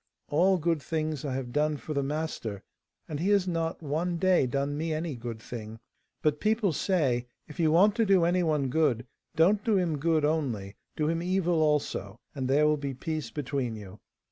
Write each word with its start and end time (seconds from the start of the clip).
All 0.29 0.57
good 0.57 0.81
things 0.81 1.23
I 1.25 1.35
have 1.35 1.53
done 1.53 1.77
for 1.77 1.93
the 1.93 2.01
master, 2.01 2.63
and 3.07 3.19
he 3.19 3.29
has 3.29 3.47
not 3.47 3.83
one 3.83 4.17
day 4.17 4.47
done 4.47 4.75
me 4.75 4.95
any 4.95 5.15
good 5.15 5.39
thing. 5.39 5.79
But 6.23 6.39
people 6.39 6.73
say, 6.73 7.27
"If 7.47 7.59
you 7.59 7.71
want 7.71 7.93
to 7.97 8.05
do 8.07 8.25
any 8.25 8.41
one 8.41 8.69
good, 8.69 9.05
don't 9.35 9.63
do 9.63 9.77
him 9.77 9.99
good 9.99 10.25
only, 10.25 10.75
do 10.95 11.07
him 11.07 11.21
evil 11.21 11.61
also, 11.61 12.19
and 12.33 12.47
there 12.47 12.65
will 12.65 12.77
be 12.77 12.95
peace 12.95 13.29
between 13.29 13.75
you." 13.75 13.99